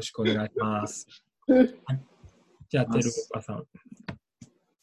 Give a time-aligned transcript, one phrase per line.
[0.00, 1.06] ろしくお願いします。
[1.48, 1.68] はい、
[2.68, 3.66] じゃあ、てるおかさん。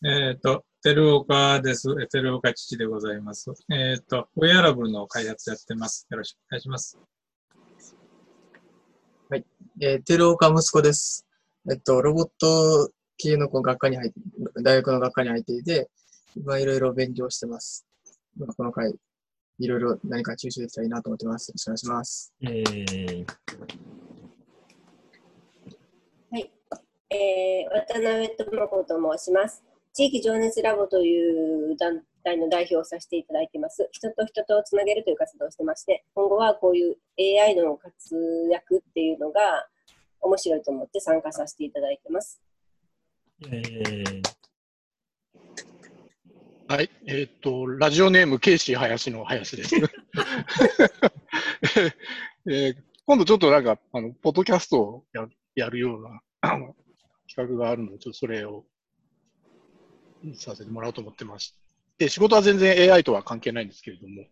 [0.05, 1.89] えっ、と、照岡です。
[2.01, 3.51] え照岡父でございます。
[3.69, 6.07] えっ、と、ウェアラブルの開発やってます。
[6.09, 6.99] よろしくお願いします。
[9.79, 11.27] えー、テルオカ息子です。
[11.69, 14.19] えっと、ロボット系の学科に入って、
[14.63, 15.89] 大学の学科に入っていて、
[16.35, 17.85] 今いろいろ勉強してます。
[18.37, 18.93] まあ、この回、
[19.59, 21.49] いろいろ何か吸収できたらいいなと思ってます。
[21.49, 22.33] よろしくお願いします。
[22.41, 23.25] えー、
[26.31, 26.51] はい。
[27.09, 29.63] えー、渡辺智子と申します。
[29.93, 33.87] 地域情熱ラボという団体の代表をさせていただいています。
[33.91, 38.15] 人と人とをつなげるという活動をしてまして、今後はこういう AI の活
[38.51, 39.67] 躍っていうのが
[40.19, 42.41] 面白いと思って参加させていただいてます。
[43.45, 44.21] えー、
[46.67, 49.75] はい、えっ、と、ラジオネーム、ケイシー林の林です。
[52.47, 52.75] えー
[53.09, 56.21] 今度ちょっとなんか、あの、ポッドキャストをややるような
[57.45, 58.65] 画があるので、ちょっとそれを
[60.35, 61.53] させてもらおうと思ってまし
[61.97, 64.23] て、仕事は全然 AI とは関係ないんですけれども、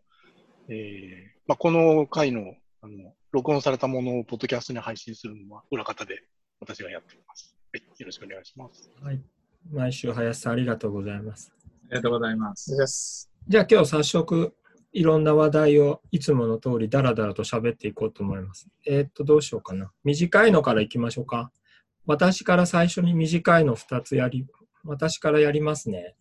[0.70, 6.23] えーまあ、この回のあの録音されたものをポッドキャストに配信するのは裏方で
[6.59, 7.56] 私がやっています。
[7.73, 8.89] はい、よろしくお願いします。
[9.02, 9.22] はい。
[9.72, 11.52] 毎週、林さん、ありがとうございます。
[11.59, 13.30] ありがとうございます。
[13.47, 14.56] じゃあ、今日早速、
[14.94, 18.67] いろんな話題をいつもの通りダラダラと喋っていこうと思います。
[18.86, 19.92] えーっと、どうしようかな。
[20.03, 21.52] 短いのからいきましょうか。
[22.06, 24.45] 私から最初に短いの2つやり、
[24.84, 26.16] 私からやりますね。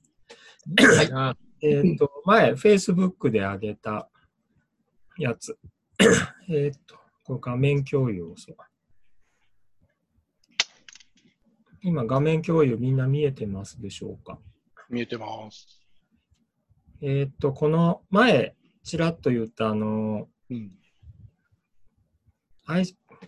[0.79, 1.13] はい。
[1.13, 4.09] あえーっと、前、Facebook で上げた
[5.19, 5.59] やつ。
[6.49, 8.57] えーっと、これ画面共有をそう。
[11.83, 14.39] 今、画面共有みんな見えてますでしょうか？
[14.89, 15.81] 見えてます。
[17.03, 20.73] えーっと、この前、ちらっと言った、あの、うん。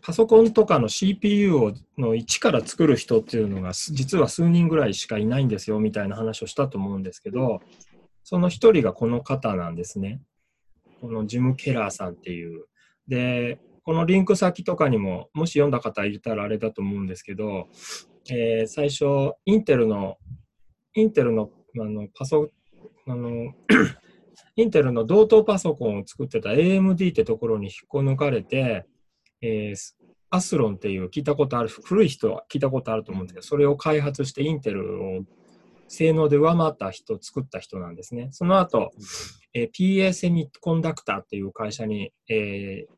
[0.03, 7.61] パソコンとかの CPU をの一から作る人っていうのが実は数人ぐらいしかいないんですよみたいな話をしたと思うんですけど、
[8.25, 10.21] その一人がこの方なんですね。
[11.01, 12.67] このジム・ケラーさんっていう。
[13.07, 17.69] で、このリンク先とかにも、もし読んだ方いたらあれだと思うんですけど、
[18.29, 20.17] えー最初、インテルの、
[20.95, 22.49] インテルのあのパソ、
[23.07, 23.53] あの、
[24.57, 28.87] インテルの同等パソコンを作ってた AMD ってところに引っこ抜かれて、
[29.41, 29.77] えー
[30.29, 35.23] アスロンっていう聞いたことある、古い人は聞いたことあると思うんですけど、それを開発してインテルを
[35.87, 38.29] 性能で上回った人、作った人なんですね。
[38.33, 38.91] その後、
[39.55, 42.97] えー PA セミコンダクターっていう会社に、えー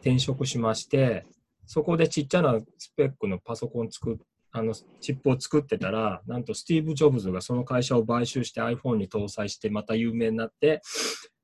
[0.00, 1.26] 転職しまして、
[1.66, 4.16] そこでちっちゃなスペックのパソコン作っ
[4.52, 10.82] あのチップを作ってたら、なんとスティーブ・ジョブズがその会社を買収して iPhone に搭載してまた有名になって、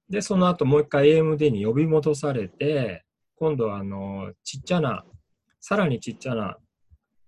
[0.08, 3.04] で、その後もう一回 AMD に呼び戻されて、
[3.36, 5.04] 今度はあのちっちゃな、
[5.60, 6.56] さらにちっちゃな、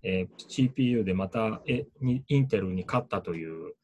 [0.02, 3.74] えー CPU でまたえにインテルに勝ったという。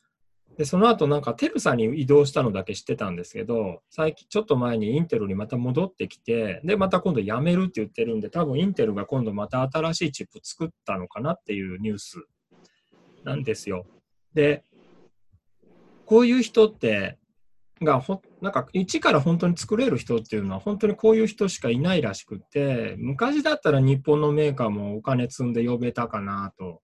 [0.57, 12.25] で、その後なんかテルサに移動したのだけ知ってたんですけど、最近ちょっと前にインテルにまた戻ってきて、で、また今度辞めるって言ってるんで、多分インテルが今度また新しいチップ作ったのかなっていうニュース
[13.25, 13.85] なんですよ。
[14.33, 14.65] で、
[16.07, 17.19] こういう人って、
[17.83, 26.83] がほなんか一から本当に作れる人っていうのは本当にこういう人しかいないらしくて昔だったら日本のメーカーもお金積んで呼べたかなと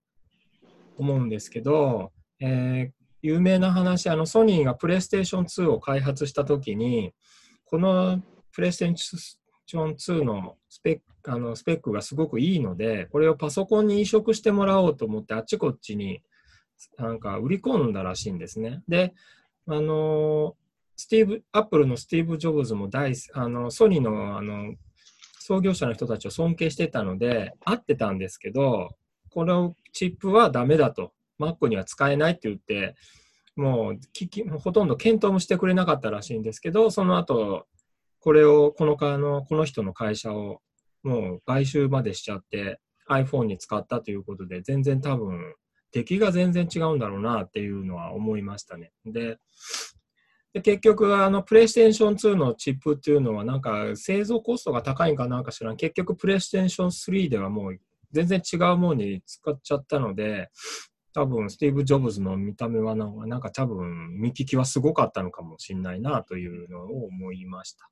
[0.97, 7.13] 思うんですけど、えー有名な話あのソニーがプレイステーション2を開発した時に
[7.67, 16.23] このプレイステーション2のスペックあのスペックがすごくいいのでこれをパソコンに移植してもらおうと思ってあっちこっちに
[16.97, 18.83] なんか売り込んだらしいんですね。
[18.89, 19.13] で
[19.67, 20.57] あの
[21.01, 24.75] スティーブ、アップルのスティーブ・ジョブズも大あのソニーのあの
[25.39, 28.91] 創業者の人たちを尊敬してたので、合ってたんですけど、
[29.31, 32.97] このチップはダメだと、Mac には使えないって言って、
[33.57, 37.67] もう聞きほとんど検討もしてくれなかったらしいんですけど、その後
[38.21, 40.61] これを、このかのこの人の会社を
[41.03, 42.79] もう買収までしちゃって
[43.09, 45.55] iPhone に使ったということで、全然多分、
[45.93, 48.93] 出来が全然違うんだろうなっていうのは思いましたね。
[49.07, 49.39] で、
[50.53, 55.77] で結局、あの、プレイステーション2のチップっていうのは、なんか、製造コストが高いんかなんか知らん。
[55.77, 57.79] 結局、プレイステーション3ではもう、
[58.11, 60.51] 全然違うものに使っちゃったので、
[61.15, 67.89] 多分、スティーブ・ジョブズの見た目はなんか、なんか多分、見聞きはすごかったのかもしれないな、というのを思いました。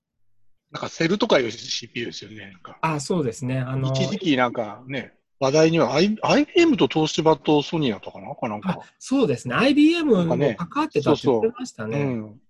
[0.72, 2.50] なんかセルとかいう CPU ですよね。
[2.52, 3.58] なんかあ、そうですね。
[3.58, 8.80] あの、一時期なんかね、話題には、I、IBM と東芝とソニーだったかなかなんあか。
[8.98, 9.54] そうですね。
[9.54, 12.00] IBM もなんかね関わってたって言ってましたね。
[12.00, 12.40] うん。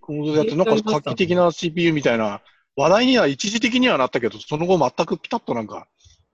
[0.00, 2.40] このやって、なんか画期的な CPU みたいな、
[2.76, 5.88] 話題には一時的にはなったけど、その後全くピタッとなんか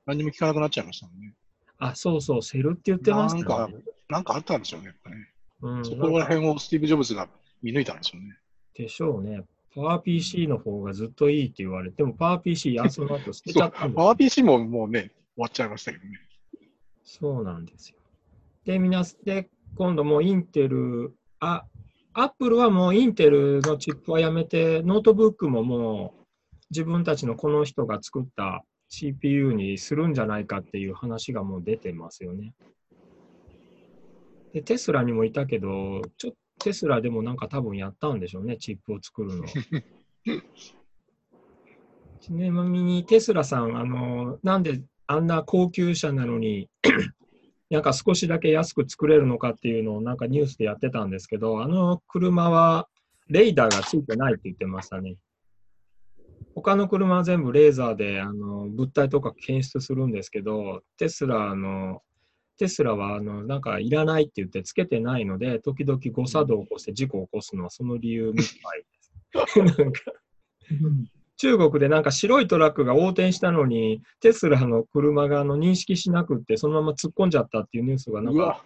[0.07, 1.35] 何にも聞かなくなっちゃいましたもんね。
[1.79, 4.89] あ、そうそう、セルって言ってましたなんかね。、なんかあったんでしょうね。
[4.89, 5.17] やっぱね
[5.63, 7.29] うん、そこら辺をスティーブ・ジョブズが
[7.63, 8.37] 見抜いたんでしょうね。
[8.75, 9.45] でしょうね。
[9.75, 16.19] パワー PC の方がずっといいって言われても、パワー PC やその後捨てちそう、ゃったんですパワー PC ももうね、終わっちゃいましたけどね。
[17.05, 17.97] そうなんですよ。
[18.65, 21.65] で、みなで、今度もうインテル、あ、
[22.15, 26.23] アップルはもうインテルのチップはやめて、ノートブックももう
[26.71, 32.53] 自分たちのこの人が作った CPU にするんじゃないかっていう話がもう出てますよね。
[34.53, 39.45] で、テスラにもいたけど、ちょっとテスラでもなんか多分やったんでしょうね、チップを作るの。
[42.21, 46.69] ちなみにテスラさん、あの、なんであんな高級車なのに、
[47.71, 52.89] なんか少しだけ安く作れるのかっていうのをなんかニュースでやってたんですけど、あの車は
[53.29, 55.17] レーダーがついてないって言ってましたね。
[56.55, 62.03] 他の車は全部レーザーであの物体とか検出するんですけど、テスラの、
[62.59, 69.59] テスラはあのなんかいらないって言ってつけてないので、時々誤作動を起こして事故を起こすのはその理由みたいです。
[69.83, 70.01] なんか
[71.43, 78.63] 中国でなんか白いトラックが横転したのに、テスラの車があの認識しなくって、そのまま突っ込んじゃったっていうニュースがなんか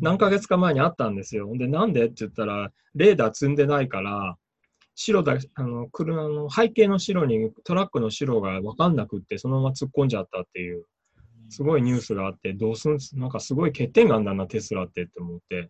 [0.00, 1.50] 何ヶ月か前にあったんですよ。
[1.54, 4.38] で、なんでって言ったら、レーダー積んでないから、
[4.94, 10.86] 白だ、あの、車の背景の白にトラックの白が分かんなくって、そのまま突っ込んじゃったっていう、
[11.50, 15.68] すごいニュースがあって、どうすんす、なんかすごい欠点があんだな、テスラってって思って、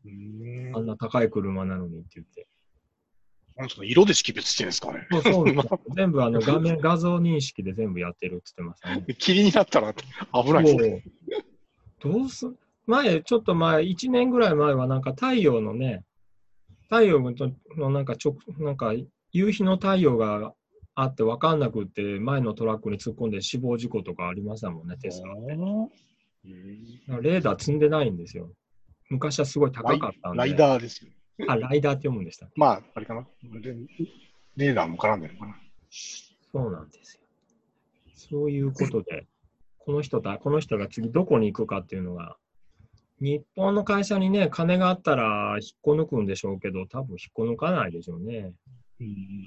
[0.72, 2.46] あんな高い車なのにって言って。
[3.56, 5.06] なんですか色で識別してるんですかね。
[5.10, 9.14] そうそうですよ 全部あの画面、画像認識で全部やってるって言ってましたね。
[9.18, 11.04] 霧になったら危ないですね。
[12.00, 12.52] どうす
[12.86, 16.04] 前、ちょっと前、1年ぐらい前はなんか太陽のね、
[16.84, 18.92] 太陽のなんかちょ、なんか
[19.32, 20.52] 夕日の太陽が
[20.94, 25.56] あって分かんなくって、前のトラックに突っ込んで死亡事故とかありましたもんね、テスラって。
[27.22, 28.50] レーダー積んでないんですよ。
[29.08, 30.38] 昔はすごい高かったんで。
[30.38, 31.10] ライダーですよ。
[31.48, 32.48] あ、ライダーって読むんでした。
[32.56, 33.26] まあ、あれかな。
[33.60, 33.74] レ
[34.56, 35.56] レーダーも絡んでるのかな。
[35.90, 37.20] そうなんですよ。
[38.14, 39.26] そういうことで、
[39.78, 42.36] この人だ、この人が次どこに行くかっていうのが、
[43.20, 48.52] 日本の会社にね、金があったら引っこ抜くんでしょうけど、多分引っこ抜かないでしょうね。
[49.00, 49.46] うん、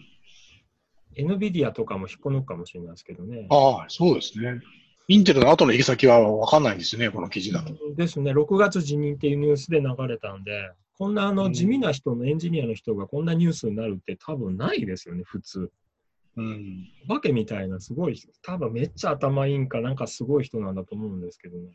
[1.15, 3.47] NVIDIA とかも引っこ抜くかもしれないですけどね。
[3.49, 4.61] ああ、そうですね。
[5.09, 7.73] インテルの後の行き先は分かんないんですよね、この記事だと。
[7.95, 15.71] ですね、6月辞任っていうニュースで流れたんで、こんなあうんの地味な人のエンジニアの人がこんなニュースになるって多分ないですよね、普通。
[16.35, 16.87] うん。
[17.09, 21.69] お化けみたいなすごい人、多分めっちゃ頭いいんか、なんかすごい人なんだと思うんですけどね。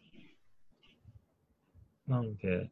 [2.06, 2.70] なんで、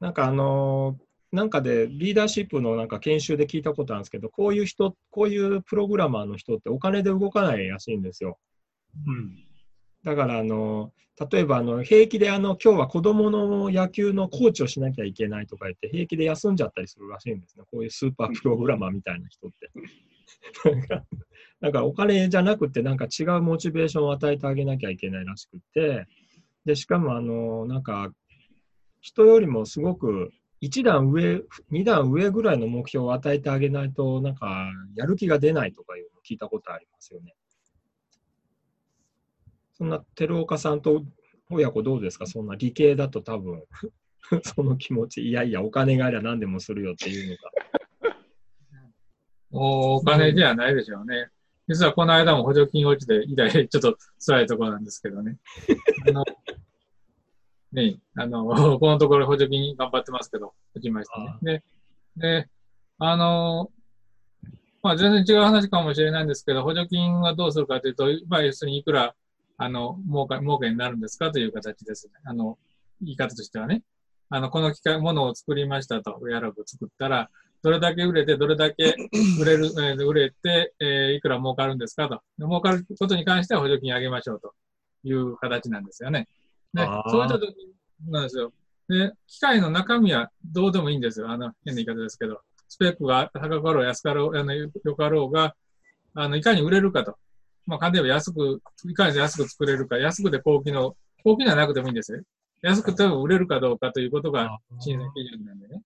[0.00, 8.38] なんかあのーなんかでリーダーシップのなんか研修で聞いたことあるんですけど、こういう人、こういうプログラマーの人ってお金で動かないらしいんですよ。
[9.06, 9.47] うん。
[10.04, 10.92] だからあの、
[11.30, 17.64] 例えばあの平気であの今日は子供の野球のコーチをしなきゃいけないとか言って、平気で休んじゃったりするらしいんですね。
[17.70, 19.70] こういうスーパープログラマーみたいな人って。
[20.70, 21.04] なんか
[21.60, 26.06] なんかお金じゃなくて、なんか違うモチベーションを与えてあげなきゃいけないらしくて、
[26.64, 28.12] で、しかもあの、なんか、
[29.00, 30.30] 人よりもすごく
[30.60, 37.34] 一段上、二段上ぐらいの目標を与えてあげないと、なんか、やる気が出ないとかいうのを聞いたことありますよね。
[39.78, 41.04] そんな、照岡さんと
[41.50, 42.26] 親子どうですか？
[42.26, 43.62] そんな理系だと多分、
[44.42, 47.38] その気持ち、いやいや、お金がありゃ何でもするよっていう
[48.02, 48.16] のが。
[49.50, 51.30] お お金じゃないでしょうね。
[51.68, 55.38] 実はこの間も補助金落ちて、以来 ちょっと辛いところなんですけどね。
[56.08, 56.24] あの、
[57.72, 58.46] ね、あの、
[58.78, 61.62] このところ補助金頑張ってますけど、落ちましたね。
[62.16, 62.48] で、で、
[62.98, 63.70] あの、
[64.82, 69.14] まあ全然違う話かもしれないんですけど、補助金はどうするかというと、まあ要するにいくら、
[69.58, 72.12] あの、儲か、儲けになるんですかという形ですね。
[72.24, 72.58] あの、
[73.02, 73.82] 言い方としてはね。
[74.30, 77.28] あの、この機械、ものを作りましたと、ウェアラブ作ったら、
[77.62, 78.94] どれだけ売れて、どれだけ
[79.40, 82.22] 売れる、えー売れて、えーいくら儲かるんですかと。
[82.38, 84.54] 儲かることに関しては補助金上げましょうと
[85.02, 86.28] いう形なんですよね。
[86.72, 87.54] であー、そういった時
[88.06, 88.52] なんですよ。
[88.88, 91.30] で、機械の中身はどうでもいいんですよ。
[91.30, 92.40] あの、変な言い方ですけど。
[92.68, 95.56] スペックが高かろう、安かろう、あの、よかろうが、
[96.14, 97.16] あの、いかに売れるかと。
[97.68, 102.22] まあ、簡単に言えば安く、いかに安く作れるか、安くで高機能、高機能はなくてもいいんですよ。
[102.62, 105.82] 安くても売れるかどうかということが審査基準なんでね。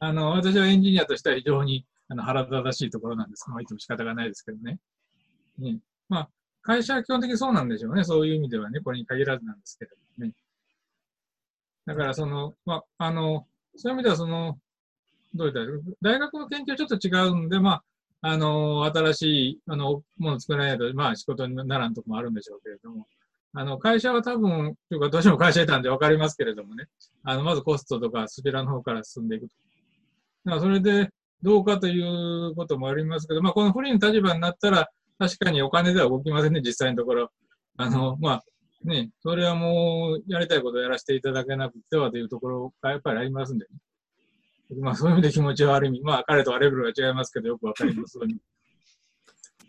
[0.00, 3.48] あの、私はエンジニアとしては非常にあの腹立たしいところなんです。
[3.48, 4.78] まあ、いつも仕方がないですけどね。
[5.58, 6.28] ねまあ、
[6.62, 8.02] 会社は基本的にそうなんでしょうね。
[8.02, 10.32] そういう意味ではね、これに限らずなんですけどね。
[11.86, 13.46] だから、その、まあ、あの、
[13.76, 14.58] そういう意味では、その、
[15.34, 15.60] どういった
[16.02, 17.84] 大学の研究はちょっと違うんで、まあ、
[18.28, 23.06] あの、新しい、あの、もの作らないと、まあ、仕事にならんとこもあるんでしょうけれども、
[23.52, 26.88] あの、会社は多分、というか、どうしても会社いたんで分かりますけれどもね、
[27.22, 29.54] あの、まずコストとか、そちらの方から進んでいくと。
[30.44, 31.08] だからそれで、
[31.40, 34.88] どうかということもありますけど、まあ、この不利の立場になったら、
[35.20, 37.30] 確かにお金では動きませんね、実際のところ。
[37.76, 38.44] あの、まあ、
[38.82, 43.70] ね、それはもう、やりたいことをやらせていただけなくてはというところがやっぱりありますんで、ね、
[44.70, 48.36] まあ、そういう意味で気持ちはある意味、まあ、彼とはレベルが違いますけど、よくわかりますように。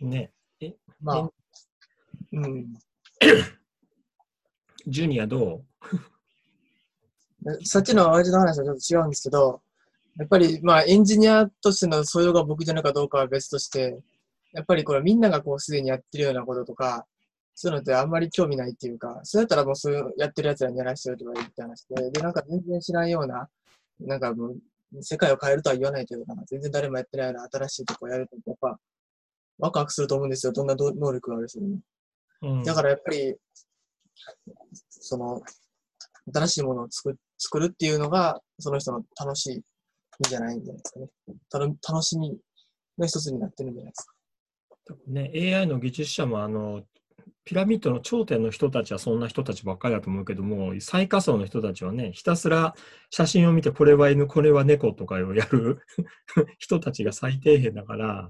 [0.00, 0.32] ね。
[1.00, 1.30] まあ、
[2.32, 2.74] うん。
[4.86, 5.62] ジュニアど
[7.64, 9.62] さっきの親父の話はちょっと違うんですけど、
[10.18, 14.02] やっぱりまあエンジニアとしての素養が僕じゃないかどうかは別として、
[14.52, 17.06] やっぱりこれみんながこうすでにやってるようなこととか、
[17.54, 23.48] そういうのってあんまり興味ないっていうか、そうやったらもうそういうやってる奴らにやらせておけばいいって話で、で、なんか全然知らんような、
[24.00, 24.56] なんかもう
[25.00, 28.78] 世界を変えるとは言わないけど、なんか全然誰もやってないような新しいとこやると、やっぱ
[29.58, 30.52] ワクワクすると思うんですよ。
[30.52, 31.78] どんなど能力がある人にも。
[32.42, 33.34] う、うん、だからやっぱり、
[34.90, 35.42] その、
[36.32, 39.62] 新しいものを作作るっていうのが、その人の楽しいん
[40.28, 41.06] じゃないんじゃないですかね。
[41.50, 42.36] たの楽しみ
[42.98, 44.14] の一つになってるんじゃないですか。
[45.06, 46.82] ね、AI の技術者もあの
[47.48, 52.74] ピラミッドの頂点の人たちはそんな人たちばっかりだと思うけども、最下層の人たちはね、ひたすら
[53.08, 55.78] 写真を見て、これは犬、これは猫とかをやる
[56.58, 58.28] 人たちが最底辺だから、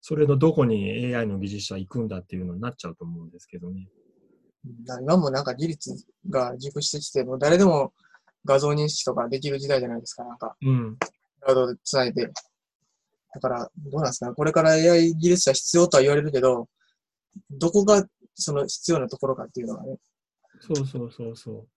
[0.00, 3.90] それのどこに AI の技術者行くんだっていうのになっちゃうと思うんですけどね。
[5.02, 7.92] 今もなんか技術が熟してきて、もう誰でも
[8.46, 10.24] 画像認識とかできる時代じゃないですか。
[10.24, 10.96] なんか、うん。
[10.96, 12.32] クラウドで繋いで。
[13.34, 14.34] だから、どうなんですかね。
[14.34, 16.70] これから AI 技術者必要とは言われるけど、
[17.50, 19.96] どこがその必要なところかっていうのはね。
[20.60, 21.68] そうそうそうそう。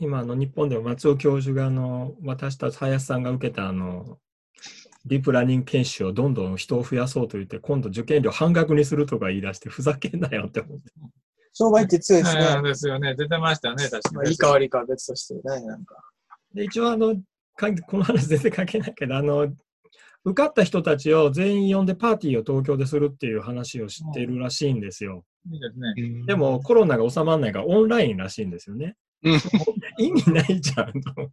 [0.00, 4.18] 今、あの、日本でも松尾教授が、あの、私と林さんが受けた、あの、
[5.04, 10.84] ディープラーニング研修をどんどん人を増やそうと言って、今度受験料半額にするとか言い出して、ふざけんなよって思って。
[11.52, 12.42] 商売って強いですね。
[12.42, 13.14] そうですよね。
[13.14, 14.16] 出てましたね、確かに。
[14.16, 15.96] まあいいか悪いかは別としてね、なんか。
[16.54, 17.16] で、一応、あの、
[17.56, 19.52] かこの話全然関係ないけど、あの、
[20.24, 25.24] 受かった人たちを全員呼んでパーティーを東京でするっていう話を知ってるらしいんですよ。
[25.50, 26.26] いいですね。
[26.26, 28.96] でもコロナが収まらないからオンラインらしいんですよね。
[29.24, 29.40] うん
[29.98, 31.30] 意味ないじゃんと。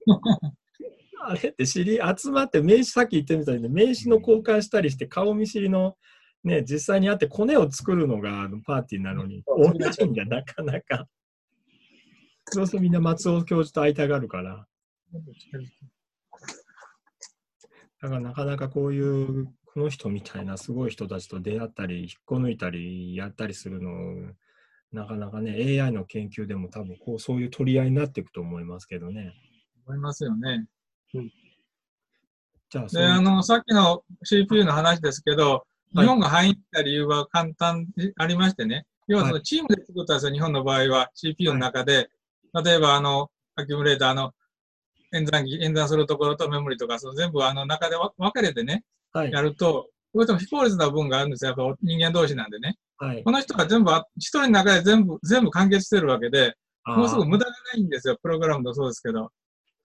[1.22, 5.96] あれって知り集まって名刺さっき言ってみたように名刺の交換したりして顔見知りの
[6.44, 11.08] ね、実際に会ってコネを作るのがあのパーティーなのに、オンラインじゃなかなか。
[12.46, 14.66] そうするとみんな松尾教授と会いたがるから。
[18.02, 24.34] だからなかなかこういう、この人みたいなすごい人たちと出会ったり、引っこ抜いたり、やったりするの、
[24.92, 29.34] なかなかね、AI の研究でも多分こう、そういう取り合いになっていくと思いますけどね。
[29.86, 30.66] 思いますよね。
[31.14, 33.06] じゃあ、で、いう。
[33.06, 36.06] あの、さっきの CPU の話ですけど、はい。
[36.06, 42.10] 日本が入った理由は簡単にありましてね、要はそのチームで作ったんですよ、日本の場合は CPU の中で、
[42.64, 44.34] 例えばあの、アキュムレーターの
[45.14, 52.76] 演算機、演算するところとメモリとか、その全部あの中でわ分かれてね、はいやると、どうしても非効率な部分があるんですよ、やっぱ人間同士なんでね。
[52.98, 53.24] はい。
[53.24, 59.30] この人が全部あ、一人の中で全部、全部完結してるわけで、もうすぐ無駄がないんですよ、プログラムもそうですけど。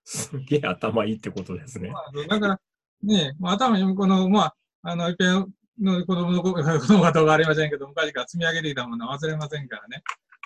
[0.04, 1.92] すげえ頭いいってことですね。
[2.28, 2.60] だから、
[3.02, 5.46] ね、まあ、頭にこの、まあ、あの、一遍
[5.80, 10.02] の子供の子子供が動画ありませんけど、昔から積み上げてきたものは忘れませんからね。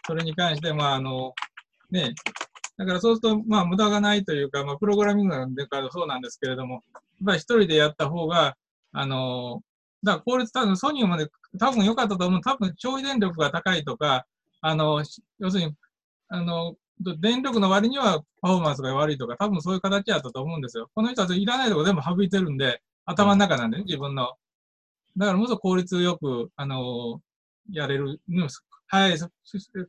[0.07, 1.33] それに関して、まあ、あの、
[1.91, 2.15] ね、
[2.79, 8.57] だからそうすると、まあ、無駄がないというか、まあ、プログラミングなんでからそうなんですけれども、やっぱり一人でやった方が、
[8.93, 9.63] あの、
[10.05, 12.41] だから効率多分、ソニーまで多分良かったと思う。
[12.41, 14.27] 多分、消費電力が高いとか、
[14.61, 15.03] あの、
[15.41, 15.75] 要するに、
[16.29, 16.77] あの、
[17.19, 20.89] 電力の割にはパフォーマンスが悪いとか、多分そういう形やったと思うんですよ。
[20.95, 24.35] この人たちいらないとこ全部省いてるんで、頭の中なんでね、自分の。
[25.17, 27.21] だからもっと効率よく、あの
[27.71, 28.21] やれる、
[28.87, 29.19] はい、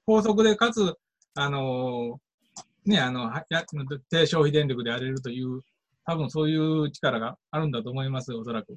[0.06, 0.96] 高速でかつ、
[1.36, 2.20] あの
[2.90, 3.64] ね、あの、や
[4.10, 5.62] 低消費電力でやれるという、
[6.06, 8.68] 多分そういう力があるんだと思います、おそらく。